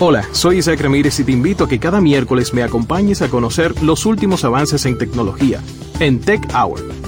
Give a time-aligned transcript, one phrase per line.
[0.00, 3.82] Hola, soy Isaac Ramírez y te invito a que cada miércoles me acompañes a conocer
[3.82, 5.60] los últimos avances en tecnología
[6.00, 7.01] en Tech Hour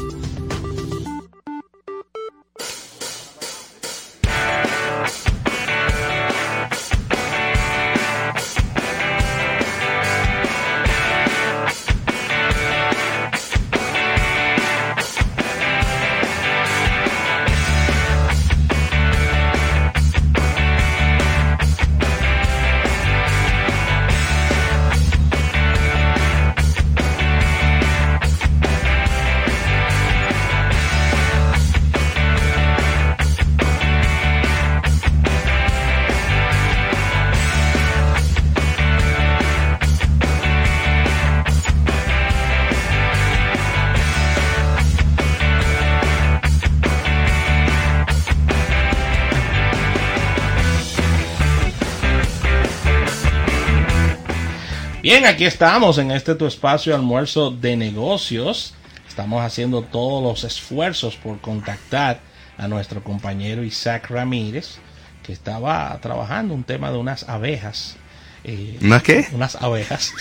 [55.14, 58.74] Bien, aquí estamos en este tu espacio almuerzo de negocios.
[59.06, 62.18] Estamos haciendo todos los esfuerzos por contactar
[62.58, 64.78] a nuestro compañero Isaac Ramírez,
[65.22, 67.94] que estaba trabajando un tema de unas abejas.
[68.42, 69.28] Eh, ¿Unas qué?
[69.30, 70.12] Unas abejas.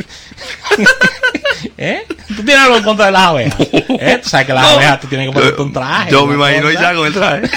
[1.78, 2.06] ¿Eh?
[2.40, 3.60] ¿Tú tienes algo en contra de las abejas?
[3.70, 4.18] ¿Eh?
[4.22, 6.10] Tú sabes que las abejas tú tienes que ponerte un traje.
[6.10, 7.50] Yo me imagino ya con el traje.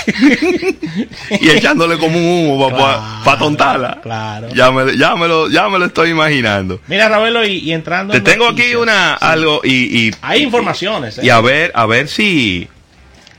[1.40, 4.02] y echándole como un humo para tontarla.
[4.04, 4.50] Claro.
[4.54, 6.82] Ya me, ya, me lo, ya me lo estoy imaginando.
[6.88, 8.12] Mira, Ravelo, y, entrando.
[8.12, 11.18] Te tengo aquí una, algo y, y, Hay informaciones.
[11.18, 11.22] ¿eh?
[11.24, 12.68] Y a ver, a ver si.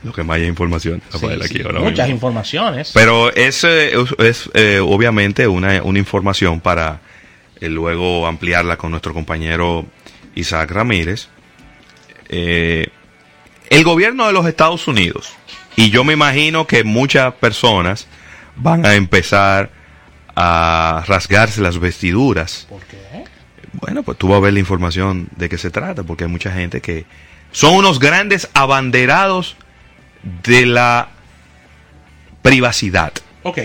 [0.03, 1.01] Lo que más hay información.
[1.13, 2.89] aquí muchas informaciones.
[2.91, 7.01] Pero es, eh, es, eh, obviamente una, una información para
[7.61, 9.85] luego ampliarla con nuestro compañero
[10.35, 11.29] Isaac Ramírez,
[12.29, 12.87] eh,
[13.69, 15.33] el gobierno de los Estados Unidos,
[15.75, 18.07] y yo me imagino que muchas personas
[18.55, 19.69] van a empezar
[20.35, 22.67] a rasgarse las vestiduras.
[22.69, 23.25] ¿Por qué?
[23.73, 26.51] Bueno, pues tú vas a ver la información de qué se trata, porque hay mucha
[26.51, 27.05] gente que
[27.51, 29.55] son unos grandes abanderados
[30.43, 31.09] de la
[32.41, 33.13] privacidad.
[33.43, 33.59] Ok.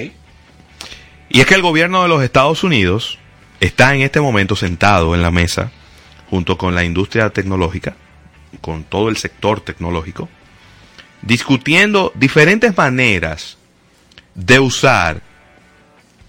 [1.29, 3.19] Y es que el gobierno de los Estados Unidos
[3.61, 5.71] está en este momento sentado en la mesa
[6.29, 7.97] junto con la industria tecnológica,
[8.61, 10.29] con todo el sector tecnológico,
[11.23, 13.57] discutiendo diferentes maneras
[14.35, 15.23] de usar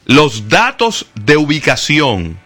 [0.06, 2.40] los datos de ubicación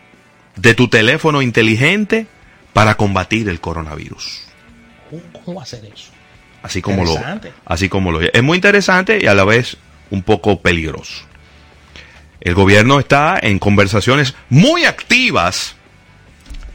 [0.56, 2.28] de tu teléfono inteligente
[2.74, 4.42] para combatir el coronavirus.
[5.32, 6.12] ¿Cómo va a ser eso?
[6.62, 7.16] Así como lo,
[7.66, 9.78] así como lo es muy interesante y a la vez
[10.10, 11.26] un poco peligroso.
[12.42, 15.76] El gobierno está en conversaciones muy activas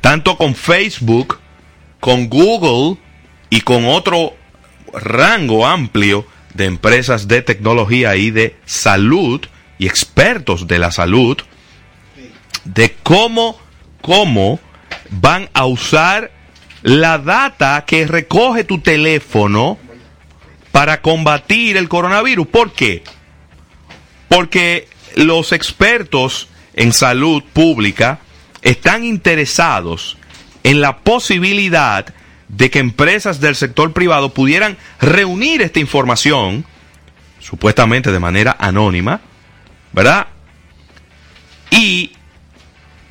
[0.00, 1.39] tanto con Facebook,
[2.00, 2.99] con Google
[3.50, 4.34] y con otro
[4.93, 9.41] rango amplio de empresas de tecnología y de salud
[9.78, 11.38] y expertos de la salud
[12.65, 13.59] de cómo,
[14.00, 14.59] cómo
[15.11, 16.31] van a usar
[16.83, 19.78] la data que recoge tu teléfono
[20.72, 22.47] para combatir el coronavirus.
[22.47, 23.03] ¿Por qué?
[24.28, 28.21] Porque los expertos en salud pública
[28.62, 30.17] están interesados
[30.65, 32.12] en la posibilidad
[32.48, 36.65] de que empresas del sector privado pudieran reunir esta información,
[37.38, 39.20] supuestamente de manera anónima,
[39.93, 40.26] ¿verdad?
[41.70, 42.12] Y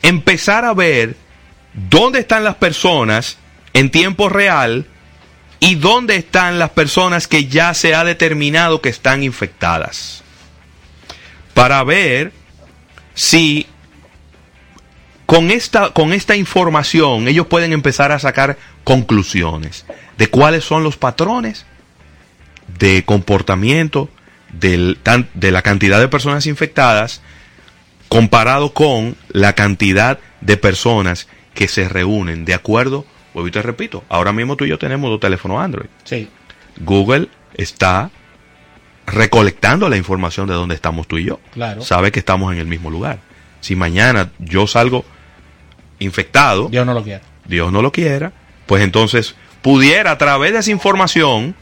[0.01, 1.15] empezar a ver
[1.73, 3.37] dónde están las personas
[3.73, 4.85] en tiempo real
[5.59, 10.23] y dónde están las personas que ya se ha determinado que están infectadas.
[11.53, 12.31] Para ver
[13.13, 13.67] si
[15.29, 19.85] con esta, con esta información ellos pueden empezar a sacar conclusiones
[20.17, 21.67] de cuáles son los patrones
[22.79, 24.09] de comportamiento
[24.51, 24.97] del,
[25.35, 27.21] de la cantidad de personas infectadas
[28.07, 34.33] comparado con la cantidad de personas que se reúnen de acuerdo, hoy te repito, ahora
[34.33, 35.89] mismo tú y yo tenemos dos teléfonos Android.
[36.05, 36.27] Sí.
[36.79, 38.09] Google está
[39.05, 41.39] recolectando la información de dónde estamos tú y yo.
[41.53, 41.83] Claro.
[41.83, 43.19] Sabe que estamos en el mismo lugar.
[43.61, 45.05] Si mañana yo salgo
[45.99, 47.21] infectado, Dios no lo quiera.
[47.45, 48.31] Dios no lo quiera,
[48.65, 51.55] pues entonces pudiera a través de esa información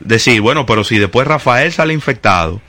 [0.00, 2.60] decir, bueno, pero si después Rafael sale infectado,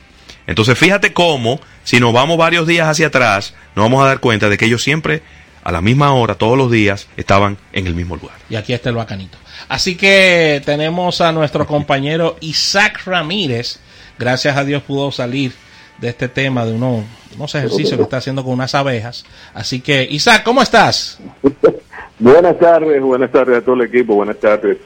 [0.48, 4.50] entonces fíjate cómo, si nos vamos varios días hacia atrás, nos vamos a dar cuenta
[4.50, 5.21] de que ellos siempre,
[5.63, 8.36] a la misma hora, todos los días, estaban en el mismo lugar.
[8.50, 9.38] Y aquí está el bacanito.
[9.68, 13.80] Así que tenemos a nuestro compañero Isaac Ramírez.
[14.18, 15.54] Gracias a Dios pudo salir
[16.00, 17.04] de este tema de uno,
[17.36, 19.26] unos ejercicios que está haciendo con unas abejas.
[19.54, 21.20] Así que, Isaac, ¿cómo estás?
[22.20, 24.78] buenas tardes, buenas tardes a todo el equipo, buenas tardes.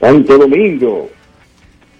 [0.00, 1.10] Santo Domingo.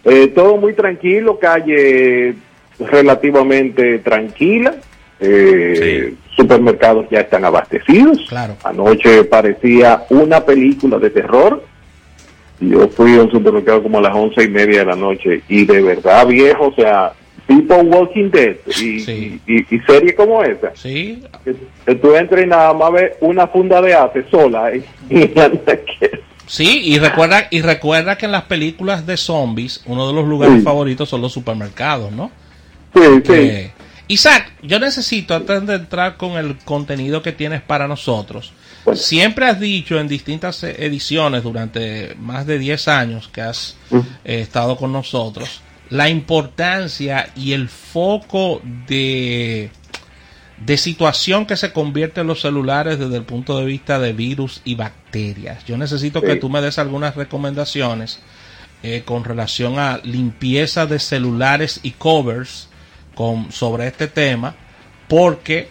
[0.05, 2.37] Eh, todo muy tranquilo, calle
[2.79, 4.77] relativamente tranquila.
[5.19, 8.19] Eh, Supermercados ya están abastecidos.
[8.29, 8.57] Claro.
[8.63, 11.65] Anoche parecía una película de terror.
[12.61, 15.65] Yo fui a un supermercado como a las once y media de la noche y
[15.65, 17.13] de verdad viejo, o sea,
[17.47, 20.73] tipo Walking Dead y, y, serie como esa.
[20.75, 21.23] Sí.
[21.45, 24.73] Que, tú entres y nada más ves una funda de ate sola.
[25.09, 25.31] Y,
[26.47, 30.63] Sí, y recuerda, y recuerda que en las películas de zombies, uno de los lugares
[30.63, 32.31] favoritos son los supermercados, ¿no?
[32.95, 33.71] Sí, sí.
[34.09, 38.53] Isaac, yo necesito, antes de entrar con el contenido que tienes para nosotros,
[38.95, 44.77] siempre has dicho en distintas ediciones durante más de 10 años que has eh, estado
[44.77, 45.61] con nosotros,
[45.91, 49.71] la importancia y el foco de
[50.59, 54.63] de situación que se convierte en los celulares desde el punto de vista de virus
[54.65, 55.65] y bacterias.
[55.67, 58.21] Yo necesito que tú me des algunas recomendaciones
[58.83, 62.69] eh, con relación a limpieza de celulares y covers
[63.15, 64.55] con, sobre este tema,
[65.09, 65.69] porque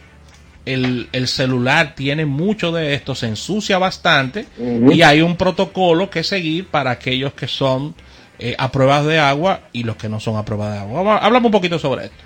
[0.65, 6.67] el, celular tiene mucho de esto, se ensucia bastante y hay un protocolo que seguir
[6.67, 7.93] para aquellos que son
[8.39, 11.17] eh, a pruebas de agua y los que no son a prueba de agua.
[11.17, 12.23] Hablamos un poquito sobre esto.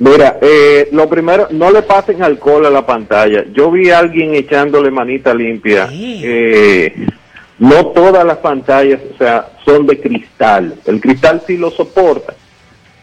[0.00, 3.44] Mira, eh, lo primero, no le pasen alcohol a la pantalla.
[3.52, 5.90] Yo vi a alguien echándole manita limpia.
[5.92, 7.06] Eh,
[7.58, 10.74] no todas las pantallas, o sea, son de cristal.
[10.86, 12.32] El cristal sí lo soporta,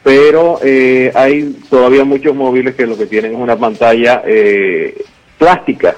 [0.01, 4.23] pero eh, hay todavía muchos móviles que lo que tienen es una pantalla
[5.37, 5.95] plástica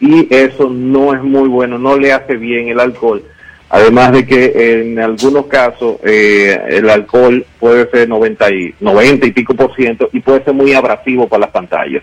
[0.00, 3.22] y eso no es muy bueno, no le hace bien el alcohol.
[3.70, 9.32] Además de que en algunos casos eh, el alcohol puede ser 90 y, 90 y
[9.32, 12.02] pico por ciento y puede ser muy abrasivo para las pantallas.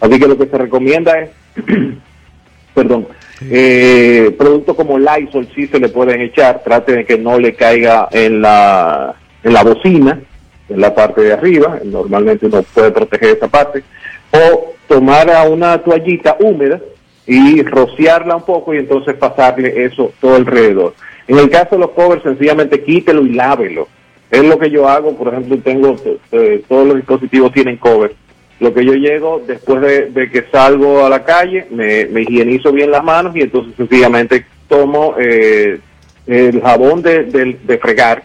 [0.00, 1.30] Así que lo que se recomienda es,
[2.74, 3.06] perdón,
[3.50, 8.08] eh, productos como Lysol sí se le pueden echar, trate de que no le caiga
[8.10, 9.14] en la,
[9.44, 10.20] en la bocina,
[10.68, 13.84] en la parte de arriba, normalmente uno puede proteger esa parte,
[14.32, 16.80] o tomar a una toallita húmeda
[17.26, 20.94] y rociarla un poco y entonces pasarle eso todo alrededor.
[21.28, 23.88] En el caso de los covers, sencillamente quítelo y lávelo.
[24.30, 25.94] Es lo que yo hago, por ejemplo, tengo,
[26.32, 28.14] eh, todos los dispositivos tienen covers.
[28.60, 33.04] Lo que yo llego después de, que salgo a la calle, me, higienizo bien las
[33.04, 35.80] manos y entonces sencillamente tomo eh,
[36.26, 38.22] el jabón de, de, fregar,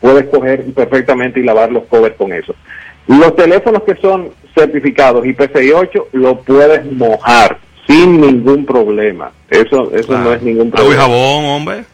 [0.00, 2.54] puedes coger perfectamente y lavar los covers con eso.
[3.06, 9.32] Los teléfonos que son certificados IPCI 8 lo puedes mojar sin ningún problema.
[9.48, 11.02] Eso eso no es ningún problema.
[11.02, 11.84] jabón, hombre?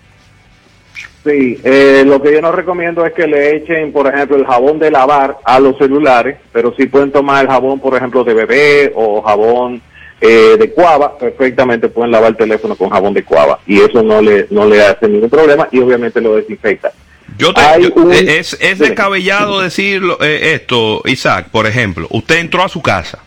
[1.24, 4.78] Sí, eh, lo que yo no recomiendo es que le echen, por ejemplo, el jabón
[4.78, 8.92] de lavar a los celulares, pero si pueden tomar el jabón, por ejemplo, de bebé
[8.94, 9.82] o jabón
[10.22, 14.22] eh, de cuava, perfectamente pueden lavar el teléfono con jabón de cuava y eso no
[14.22, 16.90] le, no le hace ningún problema y obviamente lo desinfecta.
[17.36, 22.82] Yo te, es, es descabellado decirlo eh, esto, Isaac, por ejemplo, usted entró a su
[22.82, 23.18] casa,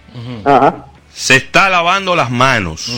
[1.14, 2.92] se está lavando las manos,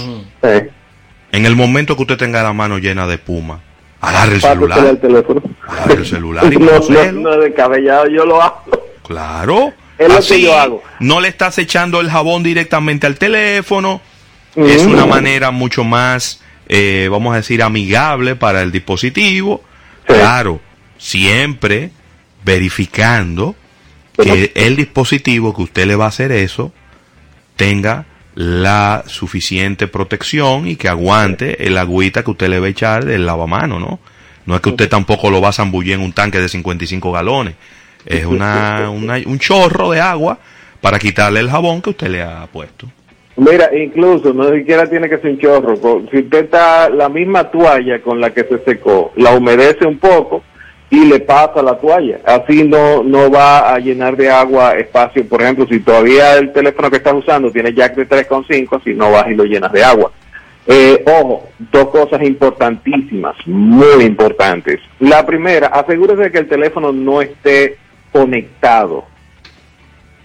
[1.31, 3.61] en el momento que usted tenga la mano llena de puma
[4.05, 4.85] Agarre el celular.
[4.85, 5.41] El teléfono.
[5.67, 6.53] Agarre el celular.
[6.53, 8.63] Y no, yo lo hago.
[9.03, 9.73] Claro.
[9.97, 10.83] Es lo que yo hago.
[10.99, 14.01] No le estás echando el jabón directamente al teléfono.
[14.55, 19.63] Es una manera mucho más, eh, vamos a decir, amigable para el dispositivo.
[20.05, 20.61] Claro,
[20.97, 21.89] siempre
[22.43, 23.55] verificando
[24.21, 26.71] que el dispositivo que usted le va a hacer eso
[27.55, 33.05] tenga la suficiente protección y que aguante el agüita que usted le va a echar
[33.05, 33.99] del lavamano, ¿no?
[34.45, 37.55] No es que usted tampoco lo va a zambullir en un tanque de 55 galones.
[38.05, 40.37] Es una, un chorro de agua
[40.81, 42.87] para quitarle el jabón que usted le ha puesto.
[43.37, 45.75] Mira, incluso no siquiera tiene que ser un chorro.
[46.11, 50.43] Si usted está la misma toalla con la que se secó, la humedece un poco,
[50.89, 52.19] y le pasa la toalla.
[52.25, 55.27] Así no, no va a llenar de agua espacio.
[55.27, 59.11] Por ejemplo, si todavía el teléfono que estás usando tiene jack de 3.5, si no
[59.11, 60.11] vas y lo llenas de agua.
[60.67, 64.79] Eh, ojo, dos cosas importantísimas, muy importantes.
[64.99, 67.77] La primera, asegúrese de que el teléfono no esté
[68.11, 69.05] conectado.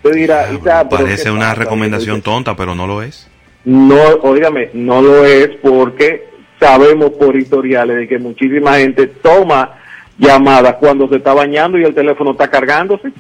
[0.03, 3.29] Usted dirá, ah, parece una recomendación tonta, pero no lo es.
[3.65, 9.80] No, oígame, no lo es porque sabemos por historiales de que muchísima gente toma
[10.21, 13.11] llamadas cuando se está bañando y el teléfono está cargándose.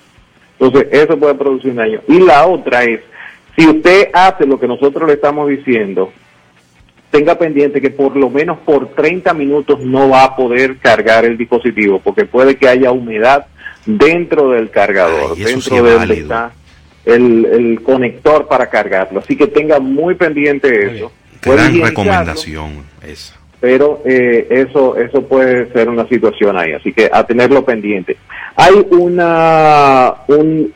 [0.59, 2.01] Entonces, eso puede producir un daño.
[2.07, 3.01] Y la otra es,
[3.57, 6.13] si usted hace lo que nosotros le estamos diciendo,
[7.11, 11.39] tenga pendiente que por lo menos por 30 minutos no va a poder cargar el
[11.39, 13.47] dispositivo, porque puede que haya humedad
[13.87, 16.53] dentro del cargador, dentro de donde está
[17.07, 19.21] el, el, conector para cargarlo.
[19.21, 21.11] Así que tenga muy pendiente eso.
[21.43, 23.40] Gran recomendación esa.
[23.61, 28.17] Pero eh, eso eso puede ser una situación ahí, así que a tenerlo pendiente.
[28.57, 30.15] Hay una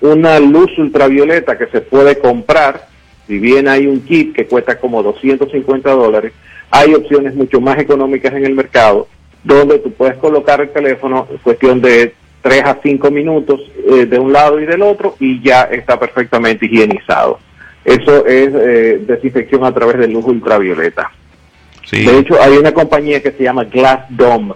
[0.01, 2.87] una luz ultravioleta que se puede comprar,
[3.27, 6.33] si bien hay un kit que cuesta como 250 dólares,
[6.71, 9.09] hay opciones mucho más económicas en el mercado
[9.45, 14.19] donde tú puedes colocar el teléfono en cuestión de 3 a 5 minutos eh, de
[14.19, 17.39] un lado y del otro y ya está perfectamente higienizado.
[17.85, 21.11] Eso es eh, desinfección a través de luz ultravioleta.
[21.91, 24.55] De hecho, hay una compañía que se llama Glass Dome,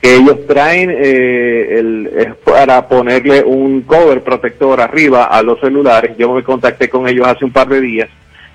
[0.00, 6.16] que ellos traen eh, el, para ponerle un cover protector arriba a los celulares.
[6.18, 8.08] Yo me contacté con ellos hace un par de días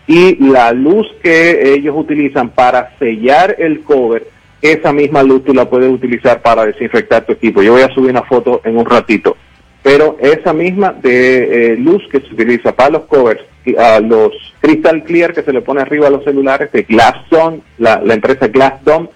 [0.07, 4.25] y la luz que ellos utilizan para sellar el cover,
[4.62, 7.62] esa misma luz tú la puedes utilizar para desinfectar tu equipo.
[7.62, 9.36] Yo voy a subir una foto en un ratito.
[9.83, 13.41] Pero esa misma de eh, luz que se utiliza para los covers
[13.75, 18.01] a los Crystal Clear que se le pone arriba a los celulares de Glasson, la,
[18.03, 19.09] la empresa Glassdome,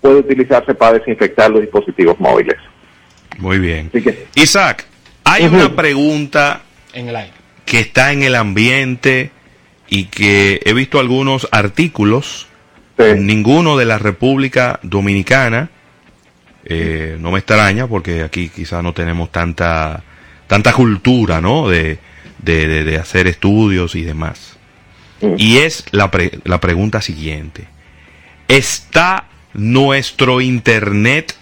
[0.00, 2.56] puede utilizarse para desinfectar los dispositivos móviles.
[3.38, 3.90] Muy bien.
[4.34, 4.86] Isaac,
[5.24, 6.62] hay una pregunta
[6.92, 7.32] en el aire.
[7.64, 9.30] que está en el ambiente
[9.88, 12.48] y que he visto algunos artículos,
[12.98, 15.70] ninguno de la República Dominicana,
[16.64, 20.02] eh, no me extraña porque aquí quizás no tenemos tanta
[20.48, 21.68] tanta cultura, ¿no?
[21.68, 21.98] De,
[22.38, 24.56] de, hacer estudios y demás.
[25.36, 26.10] Y es la,
[26.44, 27.66] la pregunta siguiente.
[28.46, 31.34] ¿Está nuestro Internet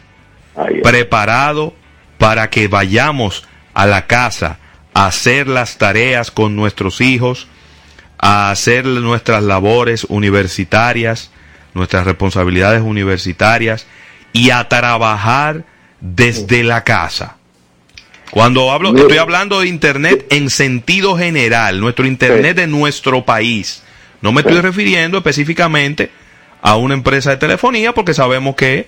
[0.83, 1.75] preparado
[2.19, 4.59] para que vayamos a la casa
[4.95, 7.49] a hacer las tareas con nuestros hijos,
[8.19, 11.31] a hacer nuestras labores universitarias,
[11.75, 13.87] nuestras responsabilidades universitarias
[14.33, 15.65] y a trabajar
[16.01, 17.36] desde la casa?
[18.31, 23.83] Cuando hablo, estoy hablando de Internet en sentido general, nuestro Internet de nuestro país.
[24.21, 26.11] No me estoy refiriendo específicamente
[26.61, 28.87] a una empresa de telefonía porque sabemos que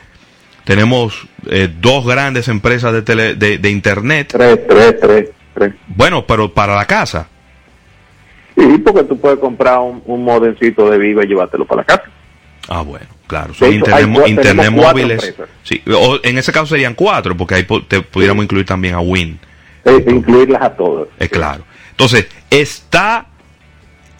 [0.64, 4.28] tenemos eh, dos grandes empresas de, de, Internet.
[4.32, 5.74] Tres, tres, tres, tres.
[5.86, 7.28] Bueno, pero para la casa.
[8.56, 12.10] Sí, porque tú puedes comprar un, un modencito de Viva y llevártelo para la casa.
[12.68, 13.06] Ah, bueno.
[13.28, 15.34] Claro, son internet, móviles.
[15.62, 19.38] Sí, o en ese caso serían cuatro, porque ahí te pudiéramos incluir también a Win.
[19.84, 21.08] incluirlas a todos.
[21.18, 21.62] Es claro.
[21.90, 23.26] Entonces, está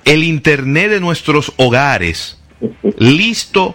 [0.05, 2.39] el internet de nuestros hogares
[2.99, 3.75] listo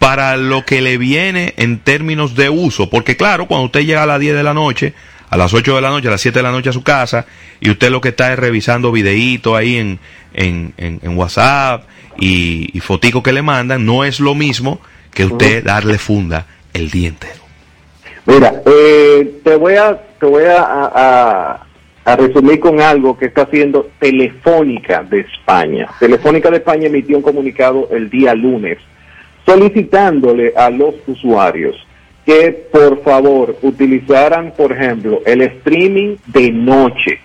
[0.00, 2.90] para lo que le viene en términos de uso.
[2.90, 4.92] Porque claro, cuando usted llega a las 10 de la noche,
[5.30, 7.26] a las 8 de la noche, a las 7 de la noche a su casa,
[7.60, 10.00] y usted lo que está es revisando videitos ahí en,
[10.32, 11.86] en, en WhatsApp
[12.18, 14.80] y, y fotico que le mandan, no es lo mismo
[15.12, 17.44] que usted darle funda el día entero.
[18.26, 21.60] Mira, eh, te voy a te voy a,
[22.04, 25.88] a, resumir con algo que está haciendo Telefónica de España.
[25.98, 28.78] Telefónica de España emitió un comunicado el día lunes
[29.46, 31.76] solicitándole a los usuarios
[32.24, 37.20] que por favor utilizaran, por ejemplo, el streaming de noche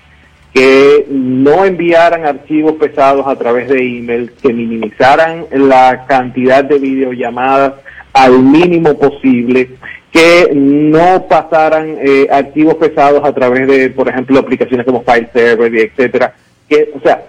[0.54, 7.74] que no enviaran archivos pesados a través de email, que minimizaran la cantidad de videollamadas
[8.14, 9.70] al mínimo posible,
[10.12, 15.76] que no pasaran eh, archivos pesados a través de, por ejemplo, aplicaciones como File Server,
[15.76, 16.34] etcétera.
[16.68, 17.24] Que, o sea,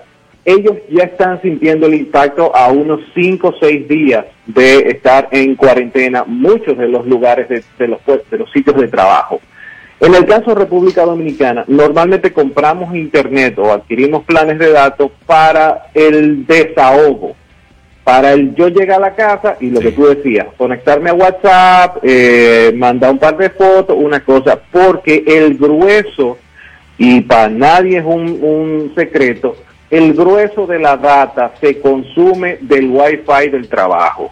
[0.44, 5.54] ellos ya están sintiendo el impacto a unos 5 o 6 días de estar en
[5.54, 9.40] cuarentena, muchos de los lugares de, los, de los sitios de trabajo.
[10.00, 15.90] En el caso de República Dominicana, normalmente compramos internet o adquirimos planes de datos para
[15.92, 17.36] el desahogo,
[18.02, 21.98] para el yo llegar a la casa y lo que tú decías, conectarme a WhatsApp,
[22.02, 26.38] eh, mandar un par de fotos, una cosa, porque el grueso,
[26.96, 29.54] y para nadie es un, un secreto,
[29.90, 34.30] el grueso de la data se consume del Wi-Fi del trabajo.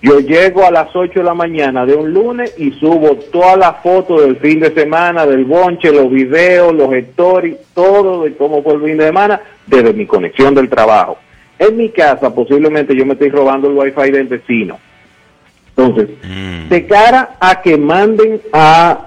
[0.00, 3.82] Yo llego a las 8 de la mañana de un lunes y subo todas las
[3.82, 8.74] fotos del fin de semana, del bonche, los videos, los stories, todo de cómo fue
[8.74, 11.18] el fin de semana desde mi conexión del trabajo.
[11.58, 14.78] En mi casa posiblemente yo me estoy robando el wifi del vecino.
[15.76, 16.68] Entonces, mm.
[16.68, 19.04] de cara a que manden a...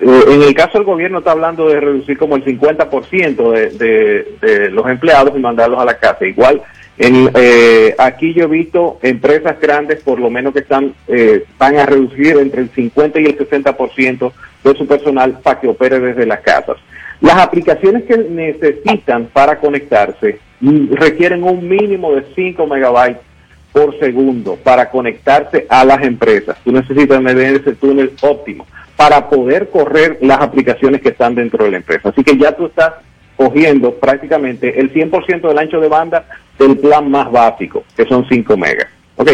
[0.00, 4.36] Eh, en el caso del gobierno está hablando de reducir como el 50% de, de,
[4.46, 6.26] de los empleados y mandarlos a la casa.
[6.26, 6.60] Igual
[6.98, 11.76] en, eh, aquí yo he visto empresas grandes, por lo menos que están eh, van
[11.78, 14.32] a reducir entre el 50 y el 60%
[14.64, 16.76] de su personal para que opere desde las casas.
[17.20, 20.38] Las aplicaciones que necesitan para conectarse
[20.90, 23.22] requieren un mínimo de 5 megabytes
[23.72, 26.56] por segundo para conectarse a las empresas.
[26.64, 31.70] Tú necesitas medir ese túnel óptimo para poder correr las aplicaciones que están dentro de
[31.70, 32.08] la empresa.
[32.08, 32.94] Así que ya tú estás
[33.36, 36.26] cogiendo prácticamente el 100% del ancho de banda
[36.58, 38.88] del plan más básico, que son 5 megas.
[39.16, 39.30] Ok,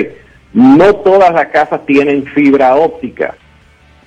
[0.52, 3.34] No todas las casas tienen fibra óptica.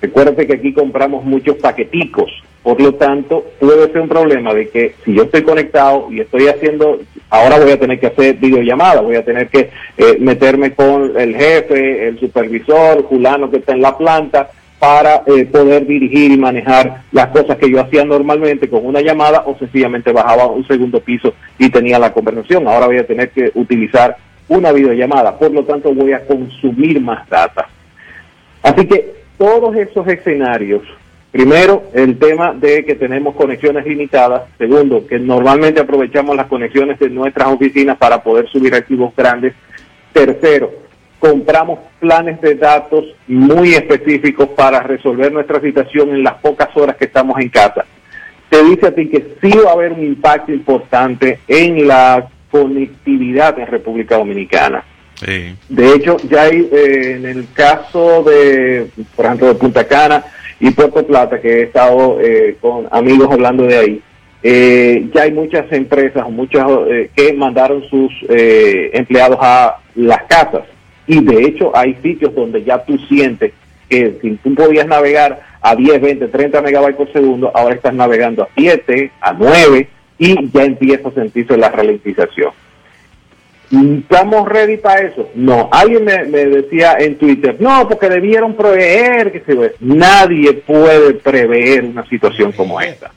[0.00, 2.30] Recuerde que aquí compramos muchos paqueticos.
[2.62, 6.48] Por lo tanto, puede ser un problema de que si yo estoy conectado y estoy
[6.48, 11.18] haciendo, ahora voy a tener que hacer videollamada, voy a tener que eh, meterme con
[11.18, 16.38] el jefe, el supervisor, fulano que está en la planta, para eh, poder dirigir y
[16.38, 21.00] manejar las cosas que yo hacía normalmente con una llamada o sencillamente bajaba un segundo
[21.00, 22.68] piso y tenía la conversación.
[22.68, 24.16] Ahora voy a tener que utilizar
[24.46, 27.68] una videollamada, por lo tanto voy a consumir más data.
[28.62, 30.82] Así que todos esos escenarios,
[31.32, 37.10] primero el tema de que tenemos conexiones limitadas, segundo que normalmente aprovechamos las conexiones de
[37.10, 39.54] nuestras oficinas para poder subir archivos grandes,
[40.12, 40.87] tercero,
[41.18, 47.06] compramos planes de datos muy específicos para resolver nuestra situación en las pocas horas que
[47.06, 47.84] estamos en casa.
[48.48, 53.58] Te dice a ti que sí va a haber un impacto importante en la conectividad
[53.58, 54.84] en República Dominicana.
[55.68, 60.24] De hecho, ya hay eh, en el caso de, por ejemplo, de Punta Cana
[60.60, 64.02] y Puerto Plata, que he estado eh, con amigos hablando de ahí,
[64.44, 66.64] eh, ya hay muchas empresas, muchas
[67.16, 70.62] que mandaron sus empleados a las casas
[71.08, 73.52] y de hecho hay sitios donde ya tú sientes
[73.88, 78.42] que si tú podías navegar a 10, 20, 30 megabytes por segundo, ahora estás navegando
[78.42, 79.88] a 7, a 9
[80.18, 82.52] y ya empieza a sentirse la ralentización.
[83.70, 85.28] ¿Estamos ready para eso?
[85.34, 85.68] No.
[85.72, 92.06] Alguien me, decía en Twitter, no, porque debieron prever que se Nadie puede prever una
[92.08, 93.10] situación como esta.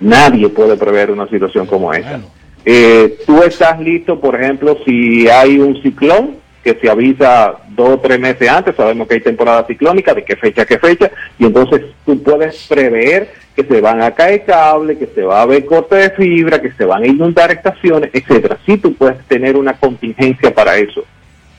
[0.00, 2.20] Nadie puede prever una situación como esta.
[2.64, 7.98] Eh, tú estás listo, por ejemplo, si hay un ciclón, que se avisa dos o
[7.98, 11.82] tres meses antes, sabemos que hay temporada ciclónica, de qué fecha, qué fecha, y entonces
[12.06, 15.96] tú puedes prever que se van a caer cables, que se va a haber corte
[15.96, 18.58] de fibra, que se van a inundar estaciones, etcétera.
[18.64, 21.04] Sí tú puedes tener una contingencia para eso,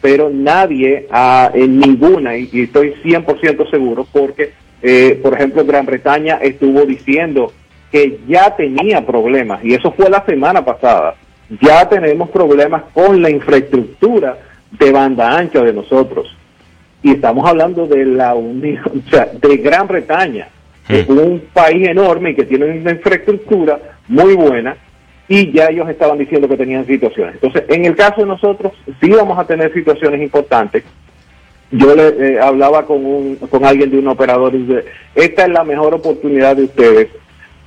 [0.01, 6.39] pero nadie ha, en ninguna, y, estoy 100% seguro, porque, eh, por ejemplo, Gran Bretaña
[6.41, 7.51] estuvo diciendo
[7.91, 11.15] que ya tenía problemas, y eso fue la semana pasada,
[11.61, 14.37] ya tenemos problemas con la infraestructura
[14.79, 16.35] de banda ancha de nosotros.
[17.01, 20.47] Y estamos hablando de la Unión, o sea, de Gran Bretaña,
[20.87, 24.75] es un país enorme que tiene una infraestructura muy buena
[25.29, 27.35] y ya ellos estaban diciendo que tenían situaciones.
[27.35, 30.83] Entonces, en el caso de nosotros, sí vamos a tener situaciones importantes.
[31.71, 35.49] Yo le eh, hablaba con, un, con alguien de un operador y dice, esta es
[35.49, 37.07] la mejor oportunidad de ustedes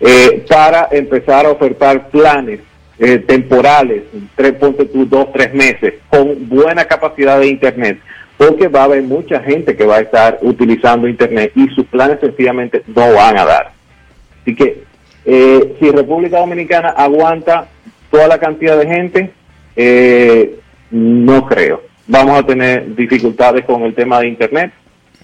[0.00, 2.60] eh, para empezar a ofertar planes
[2.98, 4.04] eh, temporales,
[4.34, 7.98] tres, ponte tú, dos, tres meses, con buena capacidad de Internet,
[8.36, 12.20] porque va a haber mucha gente que va a estar utilizando Internet y sus planes
[12.20, 13.72] sencillamente no van a dar.
[14.42, 14.84] Así que
[15.24, 17.68] eh, si República Dominicana aguanta
[18.10, 19.30] toda la cantidad de gente,
[19.74, 20.58] eh,
[20.90, 21.82] no creo.
[22.06, 24.72] Vamos a tener dificultades con el tema de Internet.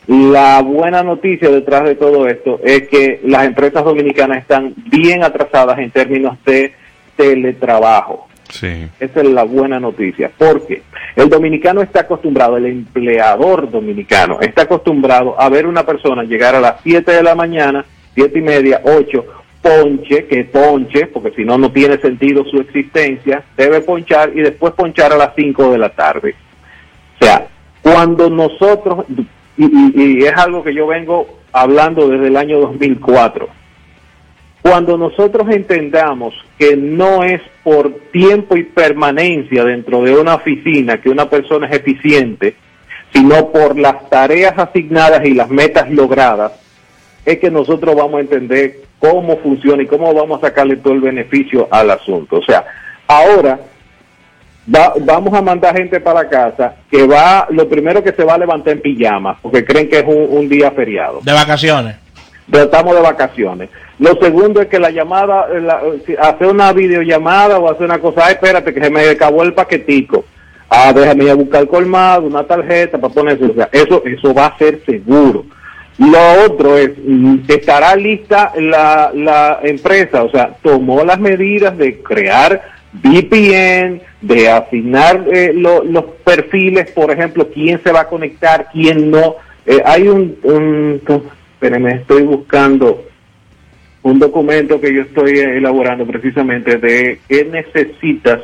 [0.08, 5.78] La buena noticia detrás de todo esto es que las empresas dominicanas están bien atrasadas
[5.78, 6.74] en términos de
[7.22, 8.28] teletrabajo.
[8.50, 8.86] Sí.
[9.00, 10.82] Esa es la buena noticia, porque
[11.16, 16.60] el dominicano está acostumbrado, el empleador dominicano está acostumbrado a ver una persona llegar a
[16.60, 19.24] las 7 de la mañana, siete y media, 8,
[19.62, 24.74] ponche, que ponche, porque si no, no tiene sentido su existencia, debe ponchar y después
[24.74, 26.34] ponchar a las 5 de la tarde.
[27.20, 27.46] O sea,
[27.80, 29.06] cuando nosotros,
[29.56, 33.61] y, y es algo que yo vengo hablando desde el año 2004,
[34.62, 41.10] cuando nosotros entendamos que no es por tiempo y permanencia dentro de una oficina que
[41.10, 42.54] una persona es eficiente,
[43.12, 46.52] sino por las tareas asignadas y las metas logradas,
[47.24, 51.00] es que nosotros vamos a entender cómo funciona y cómo vamos a sacarle todo el
[51.00, 52.36] beneficio al asunto.
[52.36, 52.64] O sea,
[53.08, 53.58] ahora
[55.00, 58.74] vamos a mandar gente para casa que va, lo primero que se va a levantar
[58.74, 61.20] en pijama, porque creen que es un, un día feriado.
[61.22, 62.01] De vacaciones.
[62.52, 63.70] Estamos de vacaciones.
[63.98, 65.46] Lo segundo es que la llamada,
[66.20, 70.24] hacer una videollamada o hacer una cosa, espérate que se me acabó el paquetico.
[70.68, 73.44] Ah, déjame ir a buscar colmado, una tarjeta para ponerse.
[73.72, 75.44] eso, eso va a ser seguro.
[75.98, 82.02] Lo otro es, mm, estará lista la, la empresa, o sea, tomó las medidas de
[82.02, 82.62] crear
[82.92, 89.36] VPN, de asignar eh, los perfiles, por ejemplo, quién se va a conectar, quién no.
[89.66, 91.00] Eh, hay un, un,
[91.62, 93.04] espérenme, estoy buscando
[94.02, 98.40] un documento que yo estoy elaborando precisamente de qué necesitas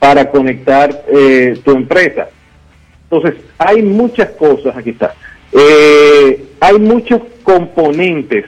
[0.00, 2.28] para conectar eh, tu empresa.
[3.04, 5.14] Entonces, hay muchas cosas, aquí está,
[5.52, 8.46] eh, hay muchos componentes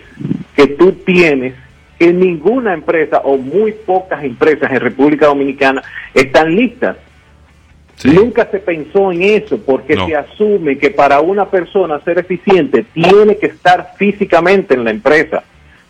[0.57, 1.55] que tú tienes
[1.96, 5.81] que ninguna empresa o muy pocas empresas en República Dominicana
[6.12, 6.96] están listas.
[8.05, 13.37] Nunca se pensó en eso porque se asume que para una persona ser eficiente tiene
[13.39, 15.43] que estar físicamente en la empresa.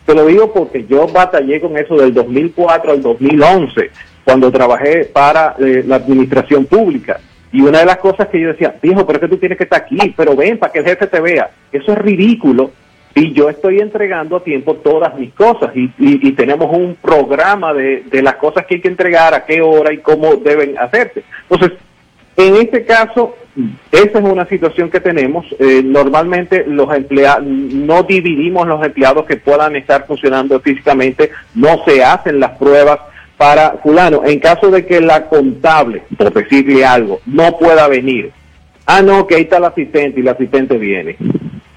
[0.04, 3.90] Te lo digo porque yo batallé con eso del 2004 al 2011,
[4.24, 7.18] cuando trabajé para eh, la administración pública.
[7.52, 9.64] Y una de las cosas que yo decía, viejo, pero es que tú tienes que
[9.64, 11.50] estar aquí, pero ven para que el jefe te vea.
[11.72, 12.70] Eso es ridículo
[13.16, 18.02] y yo estoy entregando a tiempo todas mis cosas y, y, tenemos un programa de,
[18.10, 21.24] de, las cosas que hay que entregar, a qué hora y cómo deben hacerse.
[21.48, 21.78] Entonces,
[22.36, 23.36] en este caso,
[23.90, 25.46] esa es una situación que tenemos.
[25.58, 32.04] Eh, normalmente los empleados, no dividimos los empleados que puedan estar funcionando físicamente, no se
[32.04, 32.98] hacen las pruebas
[33.36, 34.22] para fulano.
[34.24, 38.32] En caso de que la contable, por decirle algo, no pueda venir,
[38.86, 41.16] ah, no, que ahí está el asistente y el asistente viene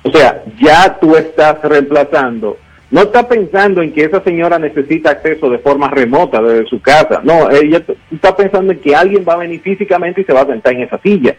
[0.03, 2.57] o sea, ya tú estás reemplazando.
[2.91, 7.21] No está pensando en que esa señora necesita acceso de forma remota desde su casa.
[7.23, 10.47] No, ella está pensando en que alguien va a venir físicamente y se va a
[10.47, 11.35] sentar en esa silla.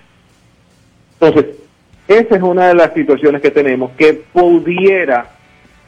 [1.20, 1.56] Entonces,
[2.06, 5.30] esa es una de las situaciones que tenemos que pudiera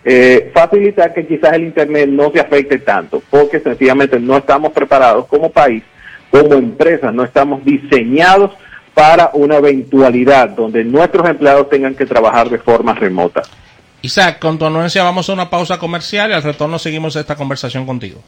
[0.04, 5.26] eh, facilitar que quizás el Internet no se afecte tanto, porque sencillamente no estamos preparados
[5.26, 5.84] como país,
[6.30, 8.50] como empresa, no estamos diseñados
[8.94, 13.42] para una eventualidad donde nuestros empleados tengan que trabajar de forma remota.
[14.02, 17.86] Isaac, con tu anuencia vamos a una pausa comercial y al retorno seguimos esta conversación
[17.86, 18.20] contigo.